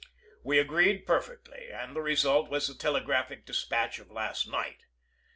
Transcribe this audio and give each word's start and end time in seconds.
We 0.41 0.57
agreed 0.57 1.05
perfectly, 1.05 1.69
and 1.71 1.95
the 1.95 2.01
result 2.01 2.49
was 2.49 2.65
the 2.67 2.73
telegraphic 2.73 3.45
dis 3.45 3.63
patch 3.63 3.99
of 3.99 4.09
last 4.09 4.47
night. 4.47 4.85